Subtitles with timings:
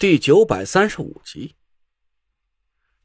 [0.00, 1.56] 第九百三十五集，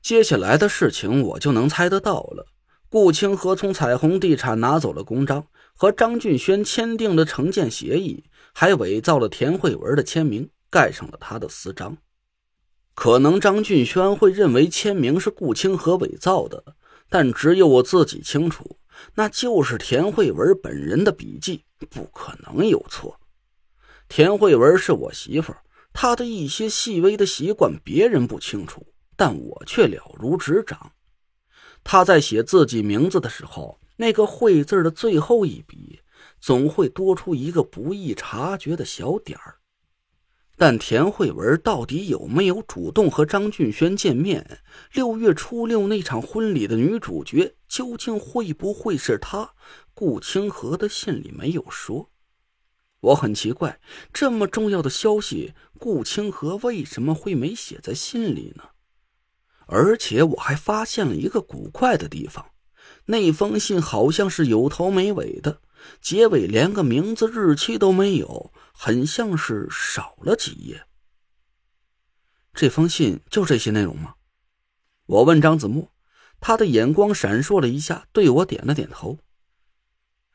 [0.01, 2.47] 接下来的事情我就能猜得到了。
[2.87, 8.23] 顾清河从彩虹地产拿走了公章，和张俊轩签订了承建协议，
[8.53, 11.97] 还伪造了田慧文的签名，盖上了他的私章。
[12.93, 16.63] 可能张俊轩会认为签名是顾清河伪造的，
[17.09, 18.79] 但只有我自己清楚，
[19.15, 23.19] 那就是田慧文本人的笔迹，不可能有错。
[24.07, 25.59] 田慧文是我媳妇儿。
[25.97, 30.91] 他的一些细微的习惯，别人不清楚，但我却了如指掌。
[31.85, 36.01] 他在写自己名字的时候，那个“会”字的最后一笔，
[36.37, 39.55] 总会多出一个不易察觉的小点儿。
[40.57, 44.59] 但田慧文到底有没有主动和张俊轩见面？
[44.91, 49.53] 六月初六那场婚礼的女主角，究竟会不会是他？
[49.93, 52.09] 顾清河的信里没有说。
[53.01, 53.79] 我很奇怪，
[54.11, 58.63] 这么重要的消息，顾清河为什么会没写在信里呢？
[59.67, 62.51] 而且我还发现了一个古怪的地方，
[63.05, 65.61] 那封信好像是有头没尾的，
[66.01, 70.85] 结尾连个名字、日期都没有，很像是少了几页。
[72.53, 74.15] 这封信就这些内容吗？
[75.07, 75.91] 我问张子墨，
[76.39, 79.19] 他的眼光闪烁了一下，对我点了点头。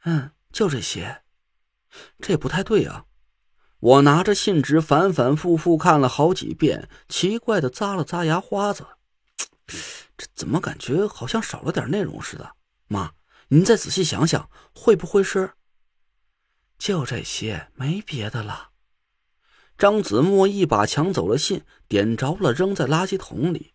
[0.05, 1.23] 嗯，就这些。
[2.21, 3.07] 这不太对啊！
[3.81, 8.87] 我拿着信纸反反复复看了好几遍，奇怪的咂了咂牙花子。
[10.19, 12.57] 这怎么感觉好像少了点内容似的？
[12.89, 13.13] 妈，
[13.49, 15.53] 您再仔细想想，会不会是……
[16.77, 18.71] 就这些，没别的了。
[19.79, 23.73] 张子墨一把抢走了信，点着了，扔在垃圾桶里。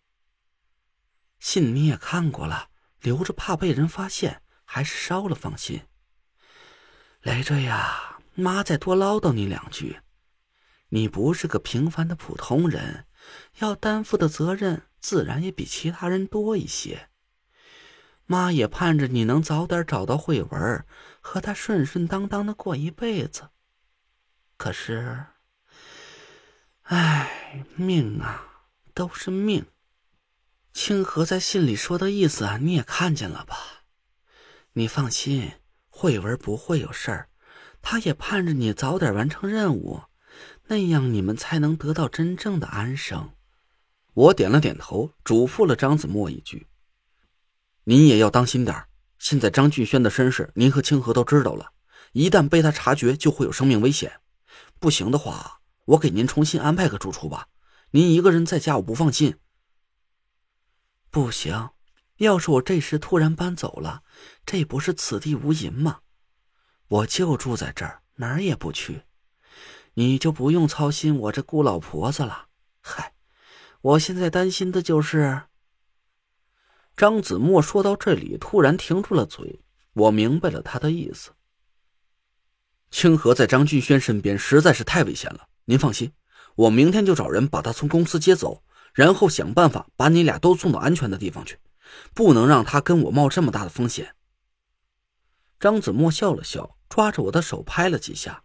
[1.40, 2.68] 信你也看过了，
[3.00, 5.82] 留着怕被人发现，还是烧了放心。
[7.26, 9.98] 累赘呀，妈再多唠叨你两句。
[10.90, 13.04] 你不是个平凡的普通人，
[13.58, 17.08] 要担负的责任自然也比其他人多一些。
[18.26, 20.86] 妈也盼着你能早点找到慧文，
[21.20, 23.48] 和他顺顺当当的过一辈子。
[24.56, 25.26] 可是，
[26.82, 29.66] 唉，命啊，都是命。
[30.72, 33.82] 清河在信里说的意思你也看见了吧？
[34.74, 35.50] 你放心。
[35.98, 37.30] 慧文不会有事儿，
[37.80, 40.02] 他也盼着你早点完成任务，
[40.66, 43.30] 那样你们才能得到真正的安生。
[44.12, 46.66] 我点了点头，嘱咐了张子墨一句
[47.84, 48.84] ：“您也要当心点
[49.18, 51.72] 现在张俊轩的身世，您和清河都知道了，
[52.12, 54.20] 一旦被他察觉，就会有生命危险。
[54.78, 57.48] 不行的话，我给您重新安排个住处吧。
[57.92, 59.36] 您一个人在家，我不放心。
[61.10, 61.70] 不行。”
[62.18, 64.02] 要是我这时突然搬走了，
[64.44, 66.00] 这不是此地无银吗？
[66.88, 69.02] 我就住在这儿，哪儿也不去，
[69.94, 72.46] 你就不用操心我这孤老婆子了。
[72.80, 73.12] 嗨，
[73.80, 75.42] 我现在担心的就是……
[76.96, 79.62] 张子墨说到这里，突然停住了嘴。
[79.92, 81.30] 我明白了他的意思。
[82.90, 86.12] 清河在张俊轩身边实在是太危险了，您放心，
[86.54, 88.62] 我明天就找人把他从公司接走，
[88.94, 91.58] 然后想办法把你俩都送到安全的地方去。
[92.14, 94.14] 不能让他跟我冒这么大的风险。
[95.58, 98.44] 张子墨笑了笑，抓着我的手拍了几下。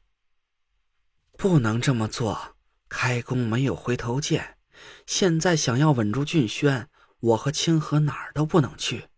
[1.37, 2.55] 不能这么做，
[2.87, 4.57] 开弓没有回头箭。
[5.05, 9.09] 现在想要稳住俊轩，我和清河哪儿都不能去。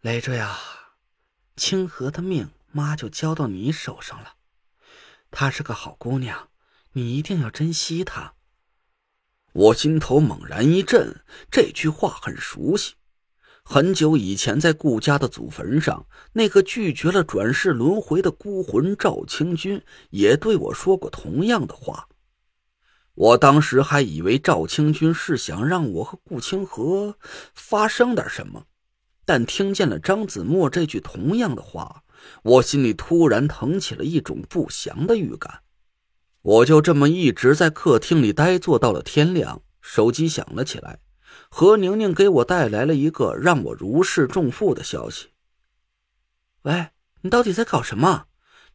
[0.00, 0.58] 累赘啊，
[1.56, 4.36] 清河的命，妈就交到你手上了。
[5.30, 6.48] 她是个好姑娘，
[6.92, 8.34] 你一定要珍惜她。
[9.52, 12.94] 我心头猛然一震，这句话很熟悉。
[13.72, 22.08] 很久以前，在顾家的祖坟上，那个拒绝了转世轮回的孤魂赵清军也对我说过同样的话。
[23.14, 27.14] 我当时还以为赵清军是想让我和顾清河
[27.54, 28.64] 发生点什么，
[29.24, 32.02] 但听见了张子墨这句同样的话，
[32.42, 35.60] 我心里突然腾起了一种不祥的预感。
[36.42, 40.98] 我就这么一直在客厅里呆坐到了天亮，手机响了起来。
[41.50, 45.30] 何宁宁给我带来了一个让我如释重负的消息。
[46.62, 46.90] 喂，
[47.22, 48.26] 你到底在搞什么？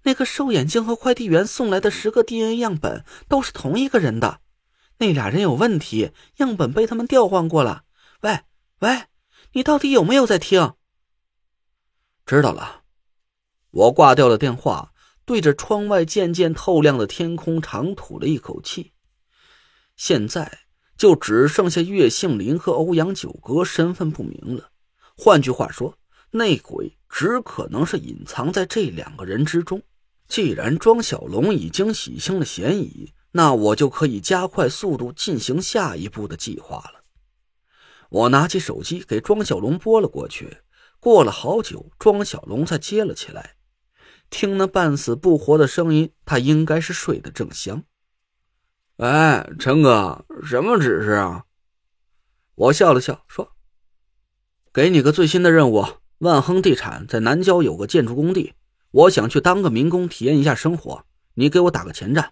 [0.03, 4.41] 那个瘦眼镜和快递员送来的十个 DNA 样本都是同一个人的，
[4.97, 7.85] 那俩人有问题，样本被他们调换过了。
[8.21, 8.41] 喂
[8.79, 9.05] 喂，
[9.53, 10.75] 你到底有没有在听？
[12.25, 12.83] 知道了，
[13.71, 14.93] 我挂掉了电话，
[15.25, 18.93] 对着窗外渐渐透亮的天空长吐了一口气。
[19.95, 20.64] 现在。
[20.97, 24.69] 就只剩下岳杏林和欧阳九阁身份不明了。
[25.17, 25.97] 换句话说，
[26.31, 29.81] 内鬼只可能是隐藏在这两个人之中。
[30.27, 37.03] 既然庄小龙已经洗清了嫌疑，那我就可以加快速度进行下一步的计划了。
[38.09, 40.57] 我拿起手机给庄小龙拨了过去，
[40.99, 43.55] 过了好久，庄小龙才接了起来。
[44.29, 47.83] 听那半死不活的声音，他应该是睡得正香。
[48.97, 51.43] 哎，陈哥，什么指示啊？
[52.55, 53.51] 我笑了笑说
[54.71, 55.85] ：“给你个最新的任务，
[56.19, 58.53] 万亨地产在南郊有个建筑工地，
[58.91, 61.03] 我想去当个民工，体验一下生活。
[61.33, 62.31] 你给我打个前站，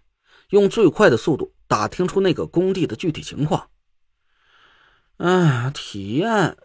[0.51, 3.69] 用最快的速度打听出那个工地的具体情况。”
[5.19, 6.55] 嗯，体验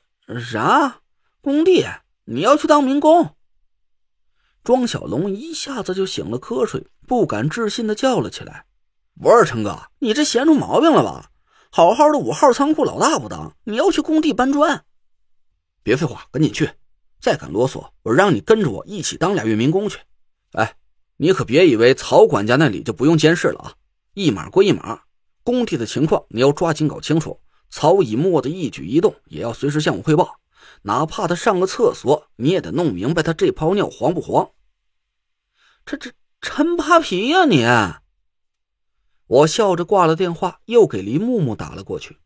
[0.40, 1.00] 啥？
[1.40, 1.84] 工地？
[2.26, 3.34] 你要去当民工？
[4.62, 8.66] 庄小龙一下子就醒了瞌睡，不敢置信的叫了起来
[9.20, 11.30] ：“不是陈哥，你这闲出毛病了吧？
[11.70, 14.84] 好好的五号仓库老大不当，你要去工地搬砖？
[15.82, 16.70] 别废话，赶紧去！
[17.20, 19.98] 再敢啰嗦，我让你跟着我一起当俩月民工去！
[20.52, 20.76] 哎，
[21.16, 23.74] 你可别以为曹管家那里就不用监视了啊！
[24.14, 25.00] 一码归一码，
[25.42, 27.40] 工地的情况你要抓紧搞清楚。
[27.70, 30.36] 曹以沫的一举一动也要随时向我汇报，
[30.82, 34.48] 哪怕他上个厕所，你也得弄明白他这泡尿黄不黄。”
[35.84, 37.64] 这这陈扒皮呀你！
[39.28, 42.16] 我笑着挂了电话，又给黎木木打了过去。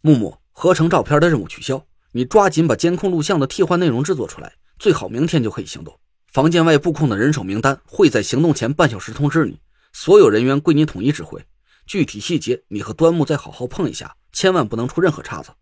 [0.00, 5.96] 木木，合成照片的任务取消，你抓紧把监控录像的替换内容制作出来，最好明天就可以行动。
[6.26, 9.60] 房间外布控的人手名单会在行动前半小时通知你，
[9.92, 11.40] 所有人员归你统一指挥。
[11.86, 15.52] 具体细节你和端木再好好碰一下，千万不能出任何岔子。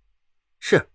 [0.58, 0.88] 是。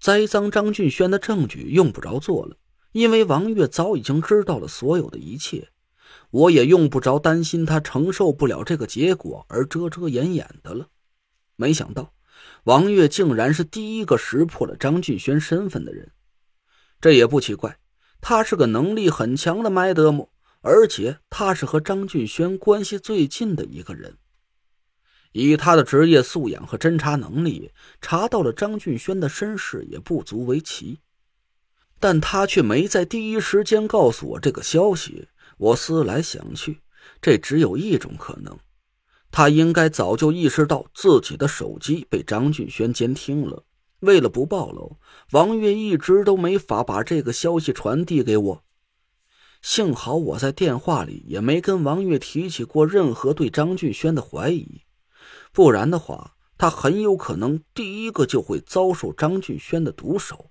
[0.00, 2.56] 栽赃张俊轩的证据用不着做了。
[2.92, 5.70] 因为王月早已经知道了所有的一切，
[6.32, 10.88] 我也用不着担心他承受不了这个结果而遮遮掩掩的了。
[11.56, 12.14] 没想到，
[12.64, 16.10] 王月竟然是第一个识破了张俊轩身份的人。
[17.00, 17.78] 这也不奇怪，
[18.20, 20.30] 他是个能力很强的麦德姆，
[20.62, 24.16] 而且他是和张俊轩关系最近的一个人。
[25.32, 31.00] 以他的职业素养和侦查能力，查到了张俊轩的身世也不足为奇。
[32.00, 35.28] 但他却没在第一时间告诉我这个消息。
[35.62, 36.80] 我思来想去，
[37.20, 38.58] 这只有一种可能：
[39.30, 43.62] 他应该早就意识到自己的手机被张俊轩监听了。
[44.00, 44.98] 为了不暴露，
[45.30, 48.64] 王月一直都没法把这个消息传递给我。
[49.60, 54.82] 幸好我在电话里也没跟王月提起过任何对张俊轩的怀疑，
[55.52, 60.50] 不然的话，他很有可能第一个就会遭受张俊轩的毒手。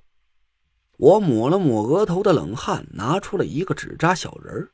[0.98, 4.70] 我抹了抹额头的冷汗，拿出了一个纸扎小人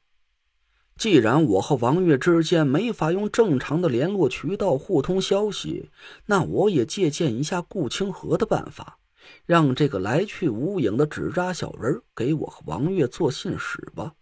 [0.97, 5.91] 既然我和王月之间没法用正常的联络渠道互通消息，
[6.25, 8.97] 那我也借鉴一下顾清河的办法，
[9.45, 14.13] 让这个来去无影的纸扎小人给我和王月做信使吧。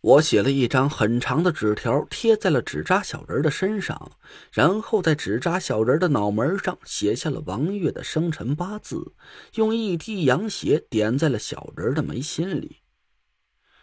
[0.00, 4.10] 我写了一张很长的纸条，贴在了纸扎小人的身上，
[4.50, 9.12] 然后在纸扎小人的脑门上写下了王月的生辰八字，
[9.54, 12.81] 用一滴羊血点在了小人的眉心里。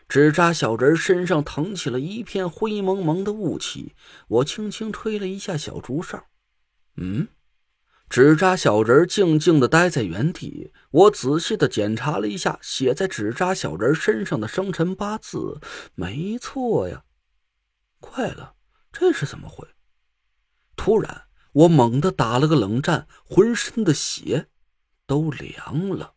[0.09, 3.93] 纸扎小人身上腾起了一片灰蒙蒙的雾气，
[4.27, 6.25] 我轻轻吹了一下小竹哨，
[6.97, 7.27] 嗯。
[8.09, 15.59] 纸扎小人静静的待在原地，我仔细的检查了一下写在纸扎小人身上的生辰八字，
[15.93, 17.03] 没错呀。
[17.99, 18.55] 快了，
[18.91, 19.67] 这是怎么回？
[20.75, 24.47] 突然，我猛地打了个冷战，浑身的血
[25.05, 26.15] 都凉了。